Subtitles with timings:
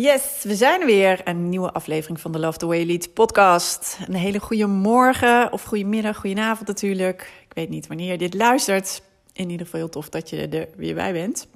[0.00, 1.20] Yes, we zijn er weer.
[1.24, 3.98] Een nieuwe aflevering van de Love the Way Lead podcast.
[4.06, 7.32] Een hele goede morgen of goede middag, goede avond natuurlijk.
[7.48, 9.02] Ik weet niet wanneer je dit luistert.
[9.32, 11.48] In ieder geval heel tof dat je er weer bij bent.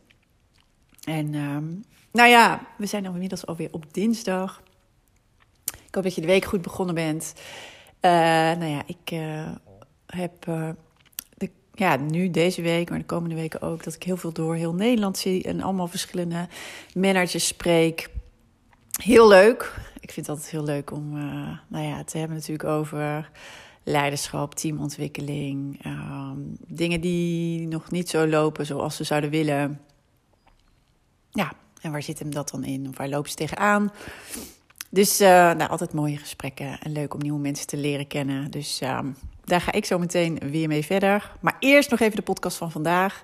[1.04, 1.64] En ehm,
[2.12, 4.62] nou ja, we zijn nou inmiddels alweer op dinsdag.
[5.86, 7.32] Ik hoop dat je de week goed begonnen bent.
[8.00, 9.50] Uh, nou ja, ik uh,
[10.06, 10.68] heb uh,
[11.36, 14.54] de, ja, nu deze week, maar de komende weken ook, dat ik heel veel door
[14.54, 16.48] heel Nederland zie en allemaal verschillende
[16.94, 18.12] managers spreek.
[19.02, 19.80] Heel leuk.
[20.00, 23.30] Ik vind het altijd heel leuk om uh, nou ja, te hebben natuurlijk over
[23.82, 25.86] leiderschap, teamontwikkeling.
[25.86, 29.80] Um, dingen die nog niet zo lopen zoals ze zouden willen.
[31.30, 32.88] Ja, en waar zit hem dat dan in?
[32.88, 33.92] Of waar lopen ze tegenaan?
[34.90, 38.50] Dus uh, nou, altijd mooie gesprekken en leuk om nieuwe mensen te leren kennen.
[38.50, 38.98] Dus uh,
[39.44, 41.32] daar ga ik zo meteen weer mee verder.
[41.40, 43.22] Maar eerst nog even de podcast van vandaag.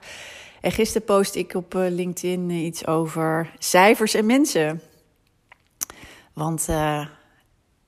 [0.60, 4.80] En gisteren post ik op uh, LinkedIn iets over cijfers en mensen.
[6.33, 7.06] Want, uh,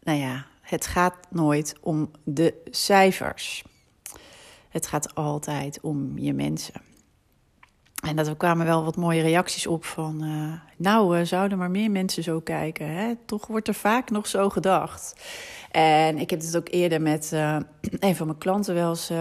[0.03, 3.65] nou ja, het gaat nooit om de cijfers.
[4.69, 6.75] Het gaat altijd om je mensen.
[8.05, 11.71] En dat er kwamen wel wat mooie reacties op van, uh, nou, uh, zouden maar
[11.71, 12.89] meer mensen zo kijken.
[12.89, 13.15] Hè?
[13.27, 15.17] Toch wordt er vaak nog zo gedacht.
[15.71, 17.33] En ik heb het ook eerder met
[17.99, 19.13] een van mijn klanten wel eens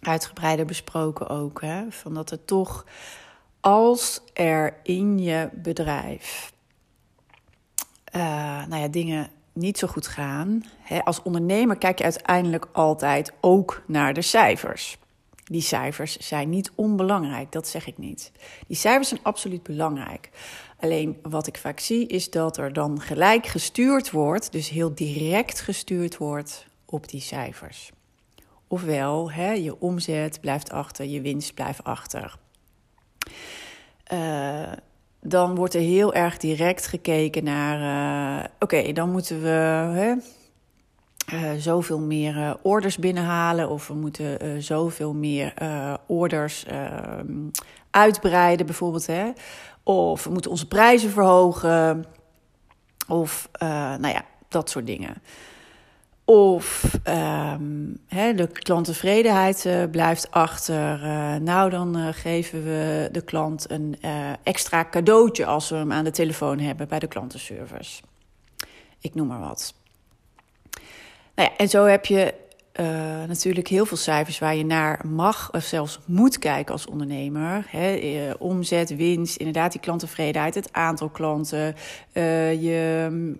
[0.00, 1.60] uitgebreider besproken ook.
[1.60, 1.90] Hè?
[1.90, 2.86] Van dat er toch,
[3.60, 6.52] als er in je bedrijf
[8.16, 8.22] uh,
[8.66, 10.64] nou ja, dingen niet zo goed gaan.
[10.78, 14.98] Hè, als ondernemer kijk je uiteindelijk altijd ook naar de cijfers.
[15.44, 18.32] Die cijfers zijn niet onbelangrijk, dat zeg ik niet.
[18.66, 20.30] Die cijfers zijn absoluut belangrijk.
[20.80, 25.60] Alleen wat ik vaak zie is dat er dan gelijk gestuurd wordt, dus heel direct
[25.60, 27.90] gestuurd wordt op die cijfers.
[28.66, 32.38] Ofwel, hè, je omzet blijft achter, je winst blijft achter.
[34.12, 34.72] Uh,
[35.20, 37.80] dan wordt er heel erg direct gekeken naar:
[38.40, 40.14] uh, oké, dan moeten we hè,
[41.34, 45.54] uh, zoveel meer uh, orders binnenhalen, of we moeten zoveel meer
[46.06, 47.48] orders ehm,
[47.90, 49.06] uitbreiden, bijvoorbeeld.
[49.06, 49.30] Hè?
[49.82, 52.04] Of we moeten onze prijzen verhogen,
[53.08, 53.48] of
[53.98, 55.14] nou ja, dat soort dingen.
[56.32, 56.98] Of
[58.06, 61.02] hè, de klanttevredenheid uh, blijft achter.
[61.02, 63.96] Uh, nou, dan uh, geven we de klant een
[64.42, 68.02] extra cadeautje als we hem aan de telefoon hebben bij de klantenservice.
[69.00, 69.74] Ik noem maar wat.
[71.34, 72.34] Nou ja, en zo heb je
[73.26, 77.66] natuurlijk heel veel cijfers waar je naar mag of zelfs moet kijken als ondernemer.
[78.38, 81.74] Omzet, winst, inderdaad die klanttevredenheid, het aantal klanten,
[82.60, 83.38] je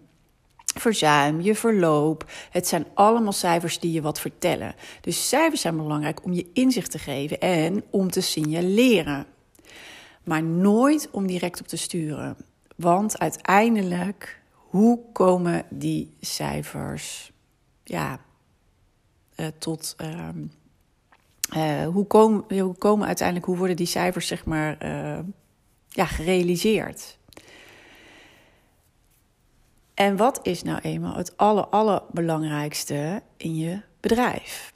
[0.78, 2.30] verzuim, je verloop.
[2.50, 4.74] Het zijn allemaal cijfers die je wat vertellen.
[5.00, 9.26] Dus cijfers zijn belangrijk om je inzicht te geven en om te signaleren.
[10.24, 12.36] Maar nooit om direct op te sturen.
[12.76, 17.32] Want uiteindelijk, hoe komen die cijfers
[17.84, 18.20] ja,
[19.36, 19.96] uh, tot.
[20.00, 20.28] Uh,
[21.56, 25.18] uh, hoe, komen, hoe komen uiteindelijk, hoe worden die cijfers zeg maar uh,
[25.88, 27.18] ja, gerealiseerd?
[30.00, 34.72] En wat is nou eenmaal het aller, allerbelangrijkste in je bedrijf?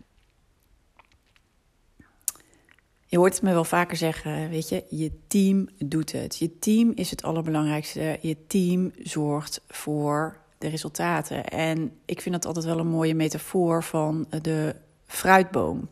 [3.06, 6.38] Je hoort het me wel vaker zeggen, weet je, je team doet het.
[6.38, 8.18] Je team is het allerbelangrijkste.
[8.20, 11.44] Je team zorgt voor de resultaten.
[11.44, 14.76] En ik vind dat altijd wel een mooie metafoor van de
[15.06, 15.88] fruitboom.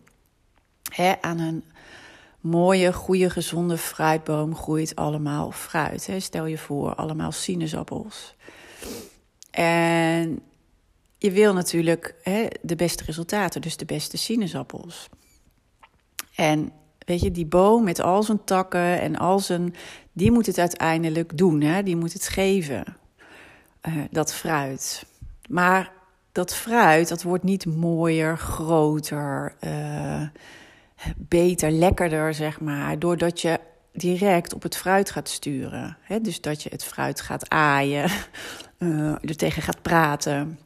[0.95, 1.65] He, aan een
[2.41, 6.09] mooie, goede, gezonde fruitboom groeit allemaal fruit.
[6.19, 8.35] Stel je voor, allemaal sinaasappels.
[9.53, 10.41] En
[11.19, 15.09] je wil natuurlijk hè, de beste resultaten, dus de beste sinaasappels.
[16.35, 19.75] En weet je, die boom met al zijn takken en al zijn.
[20.13, 21.83] die moet het uiteindelijk doen, hè?
[21.83, 22.85] die moet het geven,
[23.89, 25.05] uh, dat fruit.
[25.49, 25.93] Maar
[26.33, 30.23] dat fruit, dat wordt niet mooier, groter, uh,
[31.17, 33.61] beter, lekkerder, zeg maar, doordat je
[33.93, 35.97] direct op het fruit gaat sturen.
[36.01, 36.21] Hè?
[36.21, 38.11] Dus dat je het fruit gaat aaien,
[38.83, 40.59] uh, er tegen gaat praten,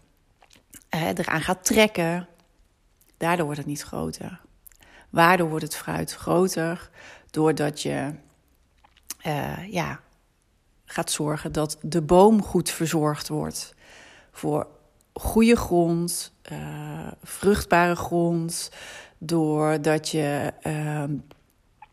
[0.89, 2.29] hè, eraan gaat trekken.
[3.17, 4.41] Daardoor wordt het niet groter.
[5.11, 6.91] Waardoor wordt het fruit groter?
[7.31, 8.13] Doordat je
[9.27, 10.01] uh, ja,
[10.85, 13.75] gaat zorgen dat de boom goed verzorgd wordt.
[14.33, 14.67] Voor
[15.13, 18.71] goede grond, uh, vruchtbare grond.
[19.19, 21.05] Doordat je uh,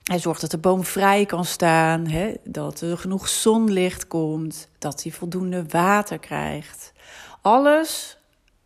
[0.04, 5.04] hij zorgt dat de boom vrij kan staan, hè, dat er genoeg zonlicht komt, dat
[5.04, 6.94] hij voldoende water krijgt.
[7.42, 8.18] Alles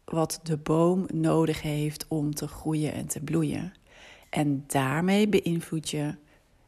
[0.06, 3.74] wat de boom nodig heeft om te groeien en te bloeien.
[4.30, 6.16] En daarmee beïnvloed je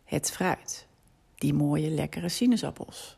[0.03, 0.87] het fruit.
[1.35, 3.17] Die mooie, lekkere sinaasappels.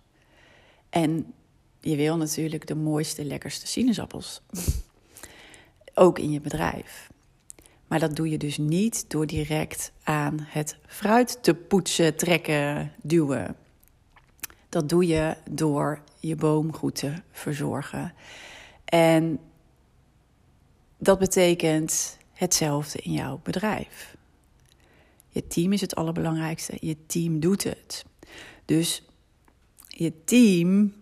[0.90, 1.34] En
[1.80, 4.42] je wil natuurlijk de mooiste, lekkerste sinaasappels.
[5.94, 7.11] Ook in je bedrijf.
[7.92, 13.56] Maar dat doe je dus niet door direct aan het fruit te poetsen, trekken, duwen.
[14.70, 18.14] Dat doe je door je boom goed te verzorgen.
[18.86, 19.40] En
[20.98, 24.16] dat betekent hetzelfde in jouw bedrijf.
[25.30, 26.78] Je team is het allerbelangrijkste.
[26.80, 28.06] Je team doet het.
[28.66, 29.04] Dus
[29.88, 30.94] je team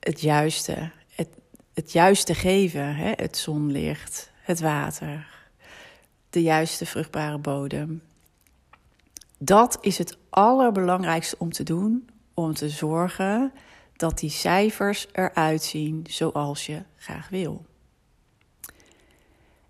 [0.00, 1.28] het juiste, het,
[1.74, 3.12] het juiste geven, hè?
[3.16, 5.33] het zonlicht, het water,
[6.34, 8.02] de juiste vruchtbare bodem.
[9.38, 13.52] Dat is het allerbelangrijkste om te doen, om te zorgen
[13.96, 17.64] dat die cijfers eruit zien zoals je graag wil.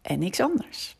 [0.03, 0.97] En niks anders.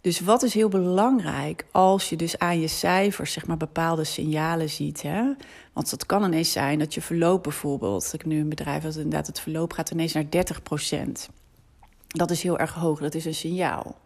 [0.00, 4.70] Dus wat is heel belangrijk als je dus aan je cijfers zeg maar bepaalde signalen
[4.70, 5.02] ziet.
[5.02, 5.32] Hè?
[5.72, 9.26] Want het kan ineens zijn dat je verloop bijvoorbeeld, ik nu een bedrijf dat inderdaad
[9.26, 11.32] het verloop gaat ineens naar 30%.
[12.06, 14.00] Dat is heel erg hoog, dat is een signaal.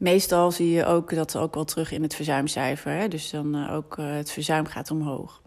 [0.00, 2.92] Meestal zie je ook dat ook wel terug in het verzuimcijfer.
[2.92, 3.08] Hè?
[3.08, 5.42] Dus dan uh, ook uh, het verzuim gaat omhoog.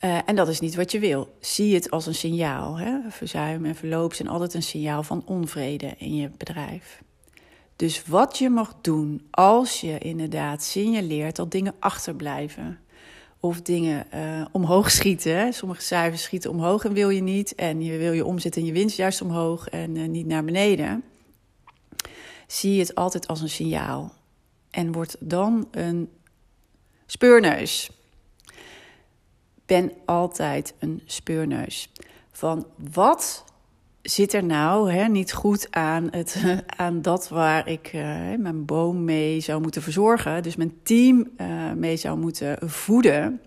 [0.00, 1.36] Uh, en dat is niet wat je wil.
[1.40, 2.78] Zie het als een signaal.
[2.78, 2.98] Hè?
[3.08, 7.02] Verzuim en verloop zijn altijd een signaal van onvrede in je bedrijf.
[7.76, 12.78] Dus wat je mag doen als je inderdaad signaleert dat dingen achterblijven.
[13.40, 14.06] Of dingen
[14.52, 15.52] omhoog schieten.
[15.52, 17.54] Sommige cijfers schieten omhoog en wil je niet.
[17.54, 21.04] En je wil je omzet en je winst juist omhoog en niet naar beneden.
[22.52, 24.12] Zie je het altijd als een signaal.
[24.70, 26.10] En wordt dan een
[27.06, 27.90] speurneus.
[29.66, 31.92] Ben altijd een speurneus.
[32.32, 33.44] Van wat
[34.02, 38.02] zit er nou hè, niet goed aan, het, aan dat waar ik uh,
[38.38, 43.40] mijn boom mee zou moeten verzorgen, dus mijn team uh, mee zou moeten voeden?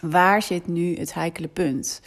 [0.00, 2.00] Waar zit nu het heikele punt?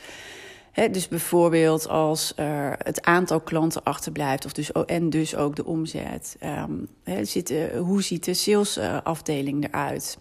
[0.74, 6.38] Dus bijvoorbeeld als er het aantal klanten achterblijft, of dus, en dus ook de omzet.
[7.04, 10.18] He, zit, hoe ziet de salesafdeling eruit?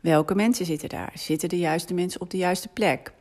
[0.00, 1.12] Welke mensen zitten daar?
[1.14, 3.12] Zitten de juiste mensen op de juiste plek?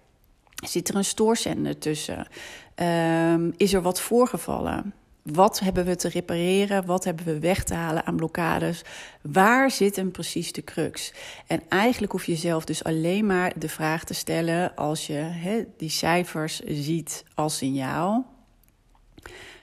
[0.65, 2.27] Zit er een stoorzender tussen?
[2.75, 4.93] Um, is er wat voorgevallen?
[5.23, 6.85] Wat hebben we te repareren?
[6.85, 8.81] Wat hebben we weg te halen aan blokkades?
[9.21, 11.13] Waar zit hem precies de crux?
[11.47, 15.89] En eigenlijk hoef je zelf dus alleen maar de vraag te stellen als je die
[15.89, 18.25] cijfers ziet als signaal.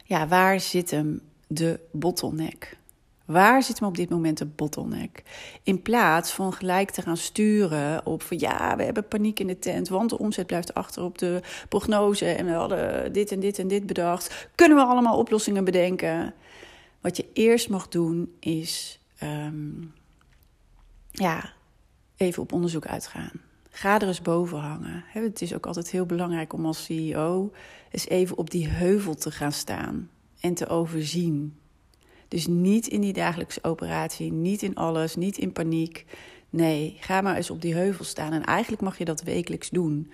[0.04, 2.78] Ja, waar zit hem de bottleneck?
[3.30, 5.22] Waar zit me op dit moment de bottleneck?
[5.62, 9.58] In plaats van gelijk te gaan sturen op van ja, we hebben paniek in de
[9.58, 13.58] tent, want de omzet blijft achter op de prognose en we hadden dit en dit
[13.58, 14.48] en dit bedacht.
[14.54, 16.34] Kunnen we allemaal oplossingen bedenken?
[17.00, 19.92] Wat je eerst mag doen is um,
[21.10, 21.52] ja,
[22.16, 23.32] even op onderzoek uitgaan.
[23.70, 25.04] Ga er eens boven hangen.
[25.06, 27.52] Het is ook altijd heel belangrijk om als CEO
[27.90, 31.59] eens even op die heuvel te gaan staan en te overzien
[32.30, 36.04] dus niet in die dagelijkse operatie, niet in alles, niet in paniek.
[36.50, 38.32] Nee, ga maar eens op die heuvel staan.
[38.32, 40.10] En eigenlijk mag je dat wekelijks doen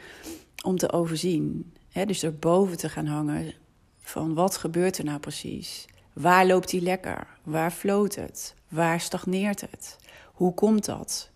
[0.65, 1.73] om te overzien.
[1.89, 3.55] He, dus erboven te gaan hangen
[4.01, 5.85] van wat gebeurt er nou precies?
[6.13, 7.27] Waar loopt die lekker?
[7.43, 8.55] Waar floot het?
[8.69, 9.97] Waar stagneert het?
[10.33, 11.31] Hoe komt dat?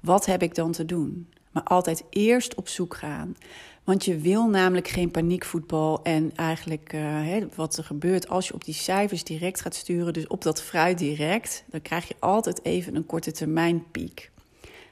[0.00, 1.28] Wat heb ik dan te doen?
[1.50, 3.36] Maar altijd eerst op zoek gaan
[3.84, 8.64] want je wil namelijk geen paniekvoetbal en eigenlijk uh, wat er gebeurt als je op
[8.64, 12.96] die cijfers direct gaat sturen, dus op dat fruit direct, dan krijg je altijd even
[12.96, 14.32] een korte termijn piek.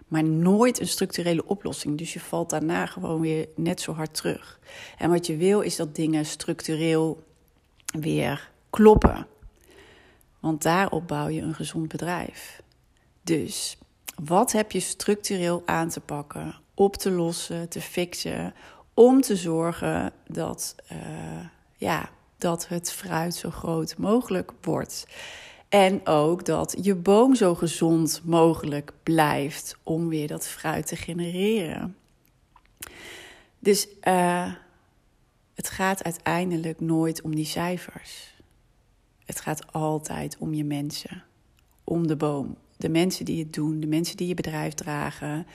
[0.09, 1.99] Maar nooit een structurele oplossing.
[1.99, 4.61] Dus je valt daarna gewoon weer net zo hard terug.
[4.99, 7.23] En wat je wil is dat dingen structureel
[7.85, 9.27] weer kloppen.
[10.41, 12.63] Want daarop bouw je een gezond bedrijf.
[13.23, 13.79] Dus
[14.25, 18.55] wat heb je structureel aan te pakken, op te lossen, te fixen
[18.95, 21.47] om te zorgen dat, uh,
[21.77, 25.07] ja, dat het fruit zo groot mogelijk wordt.
[25.69, 31.97] En ook dat je boom zo gezond mogelijk blijft om weer dat fruit te genereren.
[33.59, 34.53] Dus uh,
[35.55, 38.35] het gaat uiteindelijk nooit om die cijfers.
[39.25, 41.25] Het gaat altijd om je mensen,
[41.85, 42.57] om de boom.
[42.77, 45.47] De mensen die het doen, de mensen die je bedrijf dragen.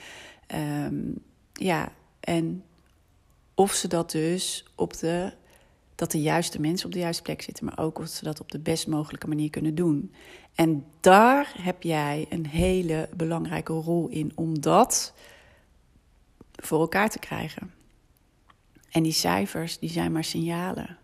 [0.54, 1.14] Um,
[1.52, 2.64] ja, en
[3.58, 5.32] of ze dat dus op de
[5.94, 8.52] dat de juiste mensen op de juiste plek zitten, maar ook of ze dat op
[8.52, 10.14] de best mogelijke manier kunnen doen.
[10.54, 15.14] En daar heb jij een hele belangrijke rol in om dat
[16.52, 17.74] voor elkaar te krijgen.
[18.90, 20.98] En die cijfers, die zijn maar signalen.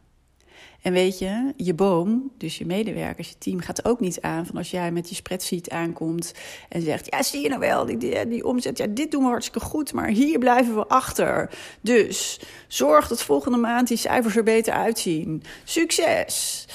[0.84, 4.56] En weet je, je boom, dus je medewerkers, je team, gaat ook niet aan van
[4.56, 6.34] als jij met je spreadsheet aankomt
[6.68, 9.66] en zegt: Ja, zie je nou wel, die, die, omzet, ja, dit doen we hartstikke
[9.66, 11.50] goed, maar hier blijven we achter.
[11.80, 15.42] Dus zorg dat volgende maand die cijfers er beter uitzien.
[15.64, 16.66] Succes!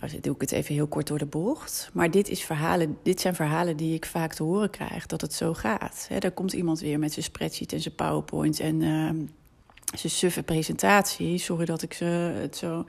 [0.00, 1.90] Nou, doe ik het even heel kort door de bocht.
[1.92, 5.34] Maar dit, is verhalen, dit zijn verhalen die ik vaak te horen krijg, dat het
[5.34, 6.06] zo gaat.
[6.08, 9.10] He, daar komt iemand weer met zijn spreadsheet en zijn PowerPoint en uh,
[9.94, 11.38] zijn suffe presentatie.
[11.38, 12.04] Sorry dat ik ze
[12.40, 12.84] het zo...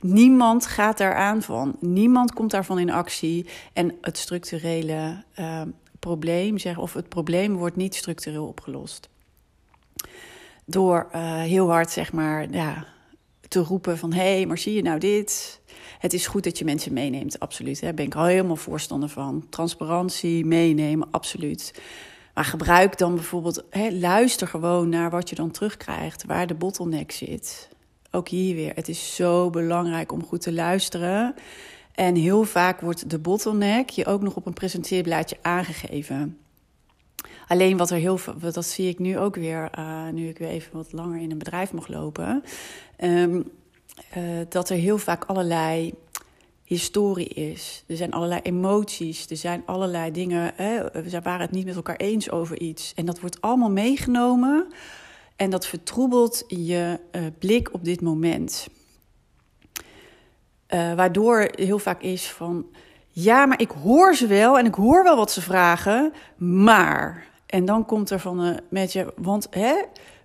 [0.00, 1.76] Niemand gaat daar aan van.
[1.80, 3.46] Niemand komt daarvan in actie.
[3.72, 5.62] En het structurele uh,
[5.98, 9.08] probleem, zeg, of het probleem wordt niet structureel opgelost.
[10.64, 12.86] Door uh, heel hard, zeg maar, ja,
[13.48, 14.12] te roepen van...
[14.12, 15.60] hé, hey, maar zie je nou dit?
[15.98, 17.80] Het is goed dat je mensen meeneemt, absoluut.
[17.80, 19.46] Daar ben ik al helemaal voorstander van.
[19.50, 21.82] Transparantie, meenemen, absoluut.
[22.34, 27.12] Maar gebruik dan bijvoorbeeld, hè, luister gewoon naar wat je dan terugkrijgt, waar de bottleneck
[27.12, 27.68] zit.
[28.10, 31.34] Ook hier weer, het is zo belangrijk om goed te luisteren.
[31.94, 36.38] En heel vaak wordt de bottleneck je ook nog op een presenteerblaadje aangegeven.
[37.46, 40.48] Alleen wat er heel veel, dat zie ik nu ook weer, uh, nu ik weer
[40.48, 42.44] even wat langer in een bedrijf mag lopen.
[42.98, 43.50] Um,
[44.16, 45.94] uh, dat er heel vaak allerlei
[46.64, 47.84] historie is.
[47.86, 50.52] Er zijn allerlei emoties, er zijn allerlei dingen.
[50.54, 52.92] Hè, we waren het niet met elkaar eens over iets.
[52.96, 54.66] En dat wordt allemaal meegenomen
[55.36, 58.66] en dat vertroebelt je uh, blik op dit moment.
[60.68, 62.66] Uh, waardoor heel vaak is van.
[63.10, 67.26] Ja, maar ik hoor ze wel en ik hoor wel wat ze vragen, maar.
[67.46, 69.74] En dan komt er van een met je, want hè,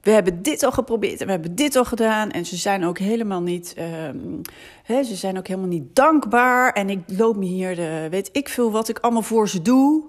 [0.10, 2.32] we hebben dit al geprobeerd en we hebben dit al gedaan.
[2.32, 4.42] En ze zijn ook helemaal niet, um,
[4.84, 6.74] hè, ze zijn ook helemaal niet dankbaar.
[6.74, 10.04] En ik loop me hier, de, weet ik veel wat ik allemaal voor ze doe.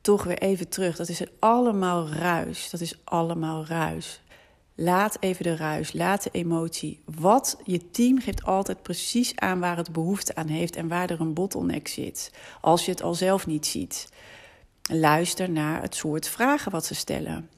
[0.00, 0.96] Toch weer even terug.
[0.96, 2.70] Dat is allemaal ruis.
[2.70, 4.22] Dat is allemaal ruis.
[4.74, 7.00] Laat even de ruis, laat de emotie.
[7.04, 11.20] Wat je team geeft altijd precies aan waar het behoefte aan heeft en waar er
[11.20, 12.32] een bottleneck zit.
[12.60, 14.08] Als je het al zelf niet ziet.
[14.82, 17.48] Luister naar het soort vragen wat ze stellen.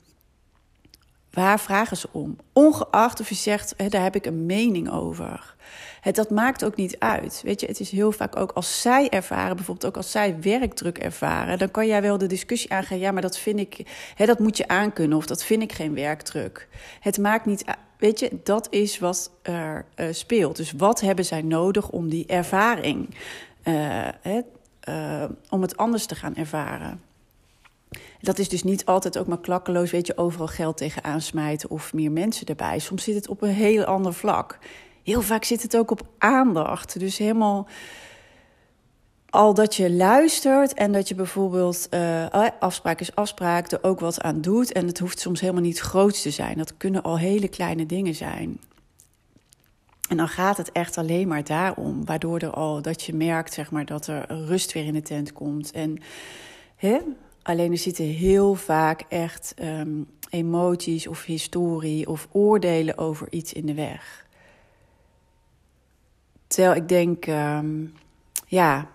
[1.37, 2.37] Waar vragen ze om?
[2.53, 5.55] Ongeacht of je zegt, hè, daar heb ik een mening over.
[6.01, 7.41] Het, dat maakt ook niet uit.
[7.45, 10.99] Weet je, het is heel vaak ook als zij ervaren, bijvoorbeeld ook als zij werkdruk
[10.99, 12.99] ervaren, dan kan jij wel de discussie aangaan.
[12.99, 15.95] Ja, maar dat vind ik, hè, dat moet je aankunnen of dat vind ik geen
[15.95, 16.69] werkdruk.
[17.01, 17.65] Het maakt niet
[17.99, 20.57] Weet je, dat is wat er uh, speelt.
[20.57, 23.09] Dus wat hebben zij nodig om die ervaring,
[23.65, 24.41] uh, hè,
[24.89, 27.06] uh, om het anders te gaan ervaren?
[28.21, 31.93] Dat is dus niet altijd ook maar klakkeloos, weet je, overal geld tegenaan smijten of
[31.93, 32.79] meer mensen erbij.
[32.79, 34.59] Soms zit het op een heel ander vlak.
[35.03, 36.99] Heel vaak zit het ook op aandacht.
[36.99, 37.69] Dus helemaal
[39.31, 42.27] al dat je luistert en dat je bijvoorbeeld uh,
[42.61, 44.73] afspraak is afspraak, er ook wat aan doet.
[44.73, 46.59] En het hoeft soms helemaal niet groot te zijn.
[46.59, 48.61] Dat kunnen al hele kleine dingen zijn.
[50.09, 53.71] En dan gaat het echt alleen maar daarom, waardoor er al dat je merkt, zeg
[53.71, 55.71] maar, dat er rust weer in de tent komt.
[55.73, 55.99] En
[56.77, 56.99] hè,
[57.47, 63.67] Alleen er zitten heel vaak echt um, emoties of historie of oordelen over iets in
[63.67, 64.27] de weg.
[66.47, 67.95] Terwijl ik denk, um,
[68.47, 68.91] ja,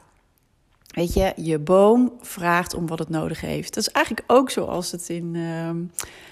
[0.91, 3.74] weet je, je boom vraagt om wat het nodig heeft.
[3.74, 5.36] Dat is eigenlijk ook zoals het in.
[5.36, 5.91] Um,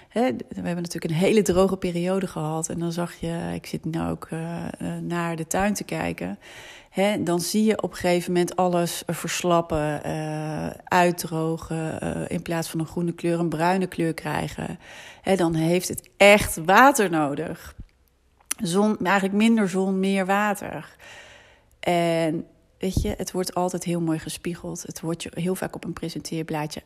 [0.09, 2.69] hè, we hebben natuurlijk een hele droge periode gehad.
[2.69, 4.65] En dan zag je, ik zit nu ook uh,
[5.01, 6.37] naar de tuin te kijken
[7.19, 12.27] dan zie je op een gegeven moment alles verslappen, uh, uitdrogen.
[12.27, 14.79] In plaats van een groene kleur een bruine kleur krijgen.
[15.35, 17.75] dan heeft het echt water nodig.
[18.57, 20.95] Zon, eigenlijk minder zon, meer water.
[21.79, 22.45] En
[22.79, 24.81] weet je, het wordt altijd heel mooi gespiegeld.
[24.81, 26.81] Het wordt je heel vaak op een presenteerblaadje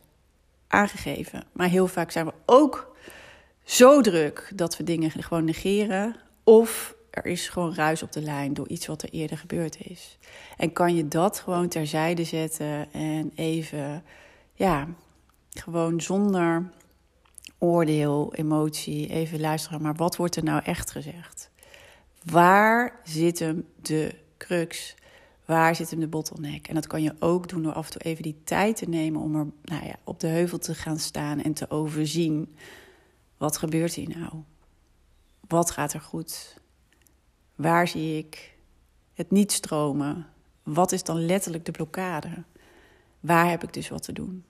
[0.68, 1.44] aangegeven.
[1.52, 2.96] Maar heel vaak zijn we ook
[3.64, 6.16] zo druk dat we dingen gewoon negeren.
[6.44, 10.18] Of er is gewoon ruis op de lijn door iets wat er eerder gebeurd is.
[10.56, 14.04] En kan je dat gewoon terzijde zetten en even,
[14.54, 14.88] ja,
[15.50, 16.70] gewoon zonder
[17.58, 19.82] oordeel, emotie, even luisteren.
[19.82, 21.50] Maar wat wordt er nou echt gezegd?
[22.24, 24.94] Waar zit hem de crux?
[25.44, 26.68] Waar zit hem de bottleneck?
[26.68, 29.20] En dat kan je ook doen door af en toe even die tijd te nemen
[29.20, 32.56] om er nou ja, op de heuvel te gaan staan en te overzien.
[33.36, 34.32] Wat gebeurt hier nou?
[35.48, 36.60] Wat gaat er goed?
[37.54, 38.56] Waar zie ik
[39.14, 40.26] het niet stromen?
[40.62, 42.44] Wat is dan letterlijk de blokkade?
[43.20, 44.44] Waar heb ik dus wat te doen?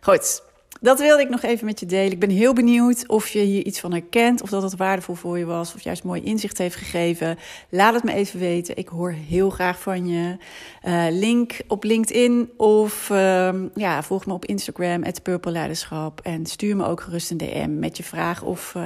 [0.00, 0.42] Goed,
[0.80, 2.12] dat wilde ik nog even met je delen.
[2.12, 5.38] Ik ben heel benieuwd of je hier iets van herkent, of dat het waardevol voor
[5.38, 7.38] je was, of juist mooi inzicht heeft gegeven.
[7.68, 8.76] Laat het me even weten.
[8.76, 10.36] Ik hoor heel graag van je.
[10.84, 16.20] Uh, link op LinkedIn of uh, ja, volg me op Instagram, het Purple Leiderschap.
[16.20, 18.42] En stuur me ook gerust een DM met je vraag.
[18.42, 18.82] Of uh,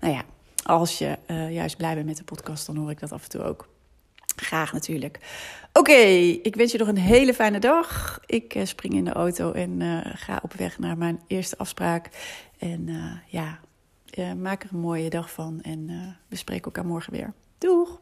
[0.00, 0.22] nou ja,
[0.62, 3.28] als je uh, juist blij bent met de podcast, dan hoor ik dat af en
[3.28, 3.68] toe ook.
[4.36, 5.18] Graag natuurlijk.
[5.72, 5.92] Oké,
[6.42, 8.20] ik wens je nog een hele fijne dag.
[8.26, 12.08] Ik uh, spring in de auto en uh, ga op weg naar mijn eerste afspraak.
[12.58, 13.58] En uh, ja,
[14.34, 15.60] maak er een mooie dag van.
[15.60, 15.86] En
[16.28, 17.32] we spreken elkaar morgen weer.
[17.58, 18.00] Doeg!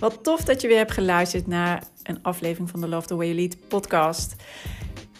[0.00, 3.26] Wat tof dat je weer hebt geluisterd naar een aflevering van de Love the Way
[3.26, 4.34] You Lead podcast.